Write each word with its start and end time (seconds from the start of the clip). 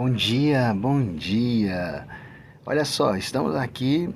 Bom 0.00 0.10
dia, 0.12 0.72
bom 0.72 1.02
dia. 1.16 2.06
Olha 2.64 2.84
só, 2.84 3.16
estamos 3.16 3.56
aqui 3.56 4.08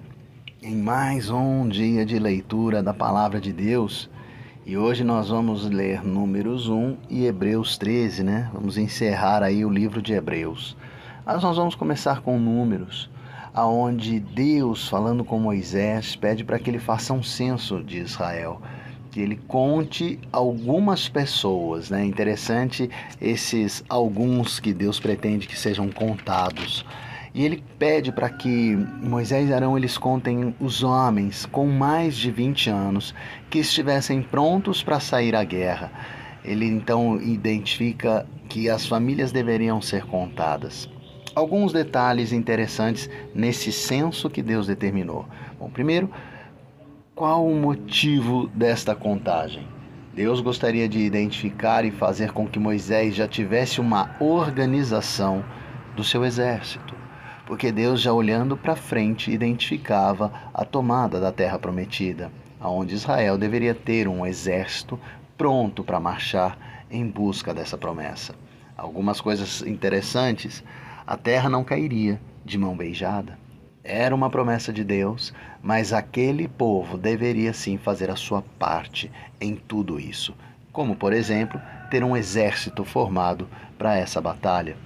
em 0.62 0.76
mais 0.76 1.28
um 1.28 1.68
dia 1.68 2.06
de 2.06 2.20
leitura 2.20 2.80
da 2.80 2.94
palavra 2.94 3.40
de 3.40 3.52
Deus 3.52 4.08
e 4.64 4.76
hoje 4.76 5.02
nós 5.02 5.28
vamos 5.28 5.68
ler 5.68 6.04
Números 6.04 6.68
1 6.68 6.98
e 7.10 7.26
Hebreus 7.26 7.76
13, 7.76 8.22
né? 8.22 8.48
Vamos 8.52 8.78
encerrar 8.78 9.42
aí 9.42 9.64
o 9.64 9.68
livro 9.68 10.00
de 10.00 10.12
Hebreus. 10.12 10.76
Mas 11.26 11.42
nós 11.42 11.56
vamos 11.56 11.74
começar 11.74 12.20
com 12.20 12.38
Números, 12.38 13.10
aonde 13.52 14.20
Deus, 14.20 14.88
falando 14.88 15.24
com 15.24 15.40
Moisés, 15.40 16.14
pede 16.14 16.44
para 16.44 16.60
que 16.60 16.70
ele 16.70 16.78
faça 16.78 17.12
um 17.12 17.24
censo 17.24 17.82
de 17.82 17.98
Israel 17.98 18.62
que 19.12 19.20
ele 19.20 19.36
conte 19.46 20.18
algumas 20.32 21.06
pessoas, 21.06 21.90
né? 21.90 22.02
Interessante 22.02 22.88
esses 23.20 23.84
alguns 23.86 24.58
que 24.58 24.72
Deus 24.72 24.98
pretende 24.98 25.46
que 25.46 25.56
sejam 25.56 25.90
contados. 25.90 26.84
E 27.34 27.44
ele 27.44 27.62
pede 27.78 28.10
para 28.10 28.30
que 28.30 28.74
Moisés 29.02 29.50
e 29.50 29.52
Arão 29.52 29.76
eles 29.76 29.98
contem 29.98 30.54
os 30.58 30.82
homens 30.82 31.44
com 31.44 31.66
mais 31.66 32.16
de 32.16 32.30
20 32.30 32.70
anos 32.70 33.14
que 33.50 33.58
estivessem 33.58 34.22
prontos 34.22 34.82
para 34.82 34.98
sair 34.98 35.36
à 35.36 35.44
guerra. 35.44 35.92
Ele 36.42 36.66
então 36.66 37.20
identifica 37.20 38.26
que 38.48 38.68
as 38.68 38.86
famílias 38.86 39.30
deveriam 39.30 39.80
ser 39.80 40.06
contadas. 40.06 40.88
Alguns 41.34 41.72
detalhes 41.72 42.32
interessantes 42.32 43.08
nesse 43.34 43.72
censo 43.72 44.28
que 44.28 44.42
Deus 44.42 44.66
determinou. 44.66 45.26
Bom, 45.58 45.70
primeiro, 45.70 46.10
qual 47.14 47.46
o 47.46 47.54
motivo 47.54 48.46
desta 48.48 48.94
contagem? 48.94 49.68
Deus 50.14 50.40
gostaria 50.40 50.88
de 50.88 50.98
identificar 50.98 51.84
e 51.84 51.90
fazer 51.90 52.32
com 52.32 52.46
que 52.46 52.58
Moisés 52.58 53.14
já 53.14 53.28
tivesse 53.28 53.80
uma 53.80 54.16
organização 54.18 55.44
do 55.94 56.02
seu 56.02 56.24
exército, 56.24 56.94
porque 57.46 57.70
Deus, 57.70 58.00
já 58.00 58.12
olhando 58.12 58.56
para 58.56 58.74
frente, 58.74 59.30
identificava 59.30 60.32
a 60.54 60.64
tomada 60.64 61.20
da 61.20 61.30
terra 61.30 61.58
prometida, 61.58 62.30
aonde 62.58 62.94
Israel 62.94 63.36
deveria 63.36 63.74
ter 63.74 64.08
um 64.08 64.24
exército 64.24 64.98
pronto 65.36 65.84
para 65.84 66.00
marchar 66.00 66.86
em 66.90 67.06
busca 67.06 67.52
dessa 67.52 67.76
promessa. 67.76 68.34
Algumas 68.76 69.20
coisas 69.20 69.60
interessantes: 69.62 70.64
a 71.06 71.16
terra 71.16 71.50
não 71.50 71.62
cairia 71.62 72.18
de 72.42 72.56
mão 72.56 72.74
beijada. 72.74 73.41
Era 73.84 74.14
uma 74.14 74.30
promessa 74.30 74.72
de 74.72 74.84
Deus, 74.84 75.34
mas 75.60 75.92
aquele 75.92 76.46
povo 76.46 76.96
deveria 76.96 77.52
sim 77.52 77.76
fazer 77.76 78.10
a 78.10 78.16
sua 78.16 78.40
parte 78.40 79.10
em 79.40 79.56
tudo 79.56 79.98
isso, 79.98 80.36
como, 80.72 80.94
por 80.94 81.12
exemplo, 81.12 81.60
ter 81.90 82.04
um 82.04 82.16
exército 82.16 82.84
formado 82.84 83.48
para 83.76 83.96
essa 83.96 84.20
batalha. 84.20 84.76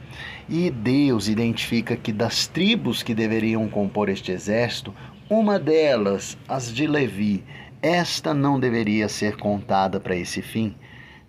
E 0.49 0.71
Deus 0.71 1.29
identifica 1.29 1.95
que 1.95 2.11
das 2.11 2.47
tribos 2.47 3.03
que 3.03 3.15
deveriam 3.15 3.69
compor 3.69 4.09
este 4.09 4.33
exército, 4.33 4.95
uma 5.29 5.59
delas, 5.59 6.39
as 6.49 6.73
de 6.73 6.87
Levi, 6.87 7.45
esta 7.83 8.33
não 8.33 8.59
deveria 8.59 9.11
ser 9.11 9.37
contada 9.37 10.01
para 10.01 10.17
esse 10.17 10.41
fim. 10.41 10.75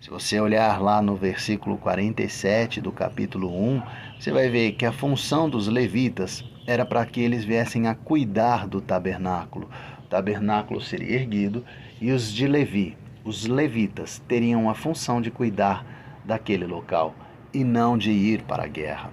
Se 0.00 0.10
você 0.10 0.38
olhar 0.38 0.80
lá 0.80 1.02
no 1.02 1.16
versículo 1.16 1.76
47 1.76 2.80
do 2.80 2.92
capítulo 2.92 3.52
1, 3.52 3.82
você 4.16 4.30
vai 4.30 4.48
ver 4.48 4.72
que 4.72 4.86
a 4.86 4.92
função 4.92 5.50
dos 5.50 5.66
levitas 5.66 6.44
era 6.68 6.86
para 6.86 7.04
que 7.04 7.20
eles 7.20 7.44
viessem 7.44 7.88
a 7.88 7.96
cuidar 7.96 8.68
do 8.68 8.80
tabernáculo. 8.80 9.68
O 10.04 10.06
tabernáculo 10.06 10.80
seria 10.80 11.16
erguido 11.16 11.64
e 12.00 12.12
os 12.12 12.32
de 12.32 12.46
Levi, 12.46 12.96
os 13.24 13.44
levitas, 13.46 14.22
teriam 14.28 14.70
a 14.70 14.74
função 14.74 15.20
de 15.20 15.32
cuidar 15.32 15.84
daquele 16.24 16.64
local 16.64 17.12
e 17.52 17.64
não 17.64 17.98
de 17.98 18.12
ir 18.12 18.42
para 18.42 18.62
a 18.62 18.68
guerra. 18.68 19.10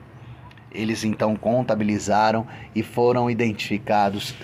Eles 0.71 1.03
então 1.03 1.35
contabilizaram 1.35 2.45
e 2.75 2.83
foram 2.83 3.27
identificados 3.27 4.35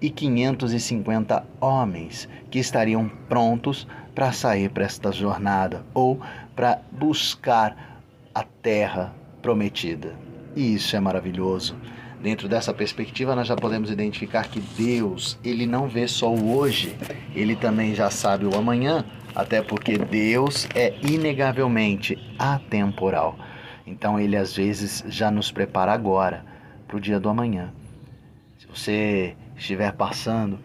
603.550 0.00 1.42
homens 1.60 2.28
que 2.50 2.58
estariam 2.58 3.08
prontos 3.28 3.86
para 4.14 4.32
sair 4.32 4.70
para 4.70 4.84
esta 4.84 5.12
jornada 5.12 5.84
ou 5.94 6.20
para 6.54 6.80
buscar 6.92 8.02
a 8.34 8.42
terra 8.42 9.14
prometida. 9.42 10.14
E 10.54 10.74
isso 10.74 10.96
é 10.96 11.00
maravilhoso. 11.00 11.76
Dentro 12.22 12.48
dessa 12.48 12.72
perspectiva, 12.72 13.36
nós 13.36 13.46
já 13.46 13.54
podemos 13.54 13.90
identificar 13.90 14.48
que 14.48 14.60
Deus, 14.60 15.38
ele 15.44 15.66
não 15.66 15.86
vê 15.86 16.08
só 16.08 16.32
o 16.32 16.56
hoje, 16.56 16.96
ele 17.34 17.54
também 17.54 17.94
já 17.94 18.10
sabe 18.10 18.46
o 18.46 18.56
amanhã, 18.56 19.04
até 19.34 19.60
porque 19.62 19.98
Deus 19.98 20.66
é 20.74 20.94
inegavelmente 21.02 22.18
atemporal. 22.38 23.38
Então, 23.86 24.18
ele 24.18 24.34
às 24.34 24.56
vezes 24.56 25.04
já 25.06 25.30
nos 25.30 25.52
prepara 25.52 25.92
agora 25.92 26.44
para 26.88 26.96
o 26.96 27.00
dia 27.00 27.20
do 27.20 27.28
amanhã. 27.28 27.72
Se 28.58 28.66
você 28.66 29.36
estiver 29.56 29.92
passando, 29.92 30.58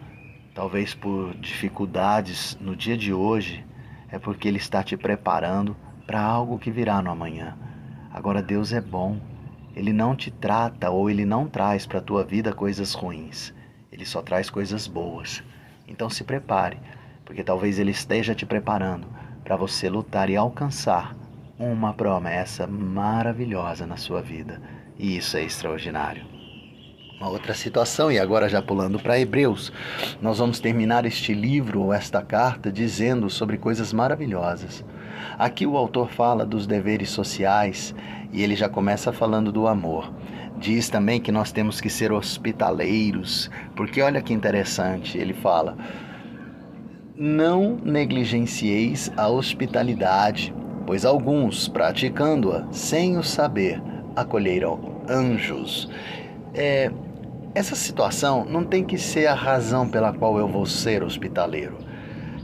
talvez 0.54 0.94
por 0.94 1.34
dificuldades 1.34 2.56
no 2.60 2.76
dia 2.76 2.96
de 2.96 3.12
hoje, 3.12 3.64
é 4.08 4.18
porque 4.18 4.46
ele 4.46 4.58
está 4.58 4.82
te 4.82 4.96
preparando 4.96 5.76
para 6.06 6.20
algo 6.20 6.58
que 6.58 6.70
virá 6.70 7.00
no 7.00 7.10
amanhã. 7.10 7.56
Agora, 8.12 8.42
Deus 8.42 8.72
é 8.72 8.80
bom 8.80 9.18
ele 9.74 9.92
não 9.92 10.14
te 10.14 10.30
trata 10.30 10.90
ou 10.90 11.08
ele 11.08 11.24
não 11.24 11.48
traz 11.48 11.86
para 11.86 11.98
a 11.98 12.02
tua 12.02 12.22
vida 12.22 12.52
coisas 12.52 12.92
ruins. 12.92 13.54
Ele 13.90 14.04
só 14.04 14.20
traz 14.20 14.50
coisas 14.50 14.86
boas. 14.86 15.42
Então 15.88 16.10
se 16.10 16.24
prepare, 16.24 16.78
porque 17.24 17.42
talvez 17.42 17.78
ele 17.78 17.90
esteja 17.90 18.34
te 18.34 18.44
preparando 18.44 19.06
para 19.42 19.56
você 19.56 19.88
lutar 19.88 20.28
e 20.28 20.36
alcançar 20.36 21.16
uma 21.58 21.94
promessa 21.94 22.66
maravilhosa 22.66 23.86
na 23.86 23.96
sua 23.96 24.20
vida. 24.20 24.60
E 24.98 25.16
isso 25.16 25.36
é 25.36 25.42
extraordinário. 25.42 26.41
Uma 27.22 27.30
outra 27.30 27.54
situação, 27.54 28.10
e 28.10 28.18
agora 28.18 28.48
já 28.48 28.60
pulando 28.60 28.98
para 28.98 29.16
Hebreus, 29.16 29.72
nós 30.20 30.38
vamos 30.38 30.58
terminar 30.58 31.06
este 31.06 31.32
livro 31.32 31.82
ou 31.82 31.92
esta 31.92 32.20
carta 32.20 32.68
dizendo 32.72 33.30
sobre 33.30 33.56
coisas 33.58 33.92
maravilhosas. 33.92 34.84
Aqui 35.38 35.64
o 35.64 35.76
autor 35.76 36.10
fala 36.10 36.44
dos 36.44 36.66
deveres 36.66 37.10
sociais 37.10 37.94
e 38.32 38.42
ele 38.42 38.56
já 38.56 38.68
começa 38.68 39.12
falando 39.12 39.52
do 39.52 39.68
amor. 39.68 40.12
Diz 40.58 40.88
também 40.88 41.20
que 41.20 41.30
nós 41.30 41.52
temos 41.52 41.80
que 41.80 41.88
ser 41.88 42.10
hospitaleiros, 42.10 43.48
porque 43.76 44.02
olha 44.02 44.20
que 44.20 44.34
interessante, 44.34 45.16
ele 45.16 45.32
fala: 45.32 45.76
Não 47.14 47.76
negligencieis 47.84 49.12
a 49.16 49.28
hospitalidade, 49.28 50.52
pois 50.84 51.04
alguns, 51.04 51.68
praticando-a 51.68 52.66
sem 52.72 53.16
o 53.16 53.22
saber, 53.22 53.80
acolheram 54.16 55.04
anjos. 55.08 55.88
É, 56.52 56.90
essa 57.54 57.76
situação 57.76 58.44
não 58.44 58.64
tem 58.64 58.82
que 58.82 58.96
ser 58.96 59.26
a 59.26 59.34
razão 59.34 59.88
pela 59.88 60.12
qual 60.12 60.38
eu 60.38 60.48
vou 60.48 60.64
ser 60.64 61.02
hospitaleiro. 61.02 61.76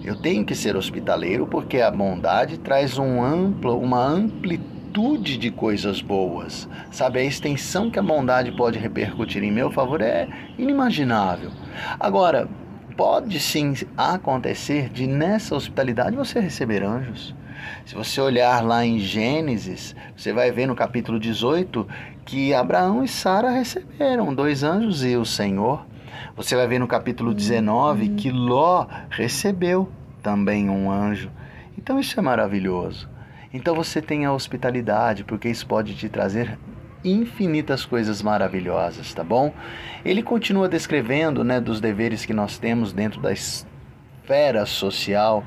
Eu 0.04 0.16
tenho 0.16 0.44
que 0.44 0.54
ser 0.54 0.76
hospitaleiro 0.76 1.46
porque 1.46 1.80
a 1.80 1.90
bondade 1.90 2.58
traz 2.58 2.98
um 2.98 3.22
amplo, 3.22 3.78
uma 3.78 4.04
amplitude 4.04 5.36
de 5.36 5.50
coisas 5.50 6.00
boas. 6.00 6.68
Sabe, 6.90 7.20
a 7.20 7.24
extensão 7.24 7.90
que 7.90 7.98
a 7.98 8.02
bondade 8.02 8.52
pode 8.52 8.78
repercutir 8.78 9.42
em 9.42 9.50
meu 9.50 9.70
favor 9.70 10.00
é 10.00 10.28
inimaginável. 10.58 11.50
Agora, 11.98 12.48
pode 12.96 13.38
sim 13.38 13.74
acontecer 13.96 14.88
de 14.88 15.06
nessa 15.06 15.54
hospitalidade 15.54 16.16
você 16.16 16.40
receber 16.40 16.82
anjos. 16.82 17.34
Se 17.84 17.94
você 17.94 18.20
olhar 18.20 18.64
lá 18.64 18.84
em 18.84 18.98
Gênesis, 18.98 19.94
você 20.16 20.32
vai 20.32 20.50
ver 20.50 20.66
no 20.66 20.74
capítulo 20.74 21.18
18 21.18 21.86
que 22.24 22.52
Abraão 22.52 23.02
e 23.02 23.08
Sara 23.08 23.50
receberam 23.50 24.34
dois 24.34 24.62
anjos 24.62 25.04
e 25.04 25.16
o 25.16 25.24
Senhor. 25.24 25.86
Você 26.36 26.54
vai 26.54 26.66
ver 26.66 26.78
no 26.78 26.86
capítulo 26.86 27.34
19 27.34 28.10
que 28.10 28.30
Ló 28.30 28.86
recebeu 29.10 29.90
também 30.22 30.68
um 30.68 30.90
anjo. 30.90 31.30
Então 31.76 31.98
isso 31.98 32.18
é 32.18 32.22
maravilhoso. 32.22 33.08
Então 33.52 33.74
você 33.74 34.02
tem 34.02 34.24
a 34.24 34.32
hospitalidade, 34.32 35.24
porque 35.24 35.48
isso 35.48 35.66
pode 35.66 35.94
te 35.94 36.08
trazer 36.08 36.58
infinitas 37.04 37.84
coisas 37.86 38.20
maravilhosas, 38.20 39.14
tá 39.14 39.24
bom? 39.24 39.52
Ele 40.04 40.22
continua 40.22 40.68
descrevendo, 40.68 41.44
né, 41.44 41.60
dos 41.60 41.80
deveres 41.80 42.24
que 42.24 42.34
nós 42.34 42.58
temos 42.58 42.92
dentro 42.92 43.20
da 43.20 43.32
esfera 43.32 44.66
social. 44.66 45.44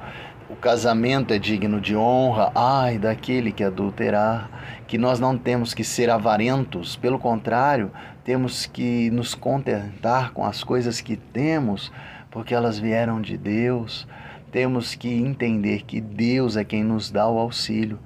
O 0.52 0.56
casamento 0.58 1.34
é 1.34 1.40
digno 1.40 1.80
de 1.80 1.96
honra, 1.96 2.52
ai 2.54 2.98
daquele 2.98 3.54
que 3.54 3.64
adulterar, 3.64 4.84
que 4.86 4.98
nós 4.98 5.18
não 5.18 5.38
temos 5.38 5.74
que 5.74 5.82
ser 5.82 6.10
avarentos, 6.10 6.98
pelo 6.98 7.18
contrário, 7.18 7.90
temos 8.26 8.66
que 8.66 9.10
nos 9.12 9.34
contentar 9.34 10.34
com 10.34 10.44
as 10.44 10.62
coisas 10.62 11.00
que 11.00 11.16
temos, 11.16 11.90
porque 12.30 12.54
elas 12.54 12.78
vieram 12.78 13.22
de 13.22 13.38
Deus. 13.38 14.06
Temos 14.52 14.94
que 14.94 15.08
entender 15.08 15.84
que 15.84 16.02
Deus 16.02 16.58
é 16.58 16.66
quem 16.66 16.84
nos 16.84 17.10
dá 17.10 17.30
o 17.30 17.40
auxílio, 17.40 17.98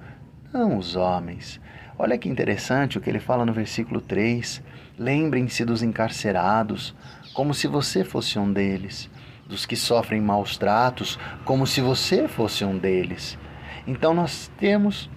não 0.52 0.78
os 0.78 0.94
homens. 0.94 1.60
Olha 1.98 2.16
que 2.16 2.28
interessante 2.28 2.96
o 2.96 3.00
que 3.00 3.10
ele 3.10 3.18
fala 3.18 3.44
no 3.44 3.52
versículo 3.52 4.00
3. 4.00 4.62
Lembrem-se 4.96 5.64
dos 5.64 5.82
encarcerados, 5.82 6.94
como 7.34 7.52
se 7.52 7.66
você 7.66 8.04
fosse 8.04 8.38
um 8.38 8.52
deles, 8.52 9.10
dos 9.48 9.64
que 9.64 9.76
sofrem 9.76 10.20
maus 10.20 10.56
tratos, 10.56 11.18
como 11.44 11.66
se 11.66 11.80
você 11.80 12.26
fosse 12.26 12.64
um 12.64 12.76
deles. 12.76 13.38
Então 13.86 14.12
nós 14.12 14.50
temos 14.58 15.08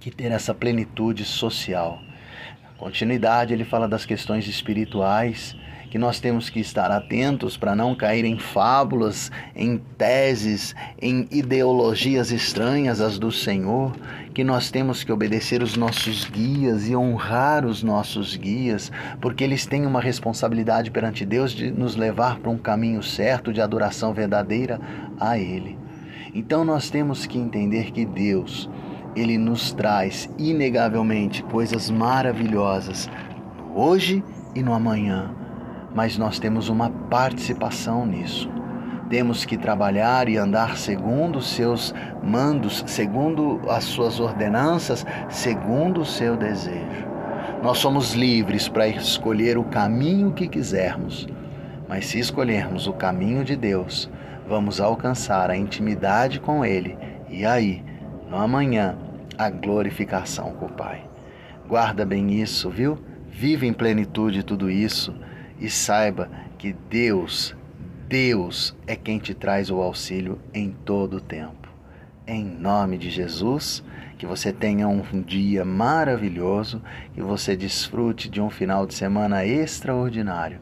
que 0.00 0.10
ter 0.10 0.32
essa 0.32 0.52
plenitude 0.52 1.24
social. 1.24 2.00
continuidade, 2.76 3.54
ele 3.54 3.64
fala 3.64 3.86
das 3.86 4.04
questões 4.04 4.48
espirituais, 4.48 5.56
que 5.92 5.98
nós 5.98 6.18
temos 6.18 6.48
que 6.48 6.58
estar 6.58 6.90
atentos 6.90 7.58
para 7.58 7.76
não 7.76 7.94
cair 7.94 8.24
em 8.24 8.38
fábulas, 8.38 9.30
em 9.54 9.76
teses, 9.98 10.74
em 10.98 11.28
ideologias 11.30 12.32
estranhas 12.32 12.98
às 12.98 13.18
do 13.18 13.30
Senhor, 13.30 13.94
que 14.32 14.42
nós 14.42 14.70
temos 14.70 15.04
que 15.04 15.12
obedecer 15.12 15.62
os 15.62 15.76
nossos 15.76 16.24
guias 16.24 16.88
e 16.88 16.96
honrar 16.96 17.66
os 17.66 17.82
nossos 17.82 18.34
guias, 18.36 18.90
porque 19.20 19.44
eles 19.44 19.66
têm 19.66 19.84
uma 19.84 20.00
responsabilidade 20.00 20.90
perante 20.90 21.26
Deus 21.26 21.52
de 21.52 21.70
nos 21.70 21.94
levar 21.94 22.38
para 22.38 22.50
um 22.50 22.56
caminho 22.56 23.02
certo 23.02 23.52
de 23.52 23.60
adoração 23.60 24.14
verdadeira 24.14 24.80
a 25.20 25.38
Ele. 25.38 25.76
Então 26.32 26.64
nós 26.64 26.88
temos 26.88 27.26
que 27.26 27.36
entender 27.36 27.90
que 27.90 28.06
Deus, 28.06 28.66
ele 29.14 29.36
nos 29.36 29.74
traz 29.74 30.30
inegavelmente 30.38 31.42
coisas 31.42 31.90
maravilhosas 31.90 33.10
no 33.58 33.78
hoje 33.78 34.24
e 34.54 34.62
no 34.62 34.72
amanhã 34.72 35.41
mas 35.94 36.16
nós 36.16 36.38
temos 36.38 36.68
uma 36.68 36.90
participação 36.90 38.06
nisso. 38.06 38.50
Temos 39.08 39.44
que 39.44 39.58
trabalhar 39.58 40.28
e 40.28 40.38
andar 40.38 40.78
segundo 40.78 41.36
os 41.36 41.50
seus 41.50 41.94
mandos, 42.22 42.82
segundo 42.86 43.60
as 43.68 43.84
suas 43.84 44.18
ordenanças, 44.18 45.04
segundo 45.28 46.00
o 46.00 46.06
seu 46.06 46.36
desejo. 46.36 47.06
Nós 47.62 47.78
somos 47.78 48.14
livres 48.14 48.68
para 48.68 48.88
escolher 48.88 49.58
o 49.58 49.64
caminho 49.64 50.32
que 50.32 50.48
quisermos, 50.48 51.28
mas 51.88 52.06
se 52.06 52.18
escolhermos 52.18 52.86
o 52.86 52.92
caminho 52.92 53.44
de 53.44 53.54
Deus, 53.54 54.10
vamos 54.48 54.80
alcançar 54.80 55.50
a 55.50 55.56
intimidade 55.56 56.40
com 56.40 56.64
Ele 56.64 56.96
e 57.28 57.44
aí, 57.44 57.84
no 58.30 58.36
amanhã, 58.38 58.96
a 59.36 59.50
glorificação 59.50 60.52
com 60.52 60.66
o 60.66 60.72
Pai. 60.72 61.04
Guarda 61.68 62.04
bem 62.04 62.40
isso, 62.40 62.70
viu? 62.70 62.98
Vive 63.28 63.66
em 63.66 63.72
plenitude 63.72 64.42
tudo 64.42 64.70
isso 64.70 65.14
e 65.62 65.70
saiba 65.70 66.28
que 66.58 66.72
Deus, 66.90 67.54
Deus 68.08 68.76
é 68.84 68.96
quem 68.96 69.20
te 69.20 69.32
traz 69.32 69.70
o 69.70 69.80
auxílio 69.80 70.40
em 70.52 70.72
todo 70.84 71.18
o 71.18 71.20
tempo. 71.20 71.68
Em 72.26 72.44
nome 72.44 72.98
de 72.98 73.08
Jesus, 73.08 73.82
que 74.18 74.26
você 74.26 74.52
tenha 74.52 74.88
um 74.88 75.02
dia 75.22 75.64
maravilhoso, 75.64 76.82
que 77.14 77.22
você 77.22 77.56
desfrute 77.56 78.28
de 78.28 78.40
um 78.40 78.50
final 78.50 78.86
de 78.86 78.94
semana 78.94 79.44
extraordinário, 79.46 80.60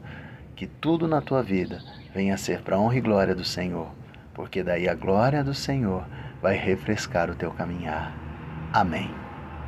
que 0.55 0.67
tudo 0.67 1.07
na 1.07 1.19
tua 1.19 1.41
vida 1.41 1.81
venha 2.13 2.35
a 2.35 2.37
ser 2.37 2.61
para 2.61 2.79
honra 2.79 2.97
e 2.97 3.01
glória 3.01 3.33
do 3.33 3.43
Senhor, 3.43 3.89
porque 4.35 4.61
daí 4.61 4.87
a 4.87 4.93
glória 4.93 5.43
do 5.43 5.53
Senhor 5.53 6.05
vai 6.41 6.55
refrescar 6.55 7.29
o 7.29 7.35
teu 7.35 7.51
caminhar. 7.51 8.15
Amém. 8.71 9.20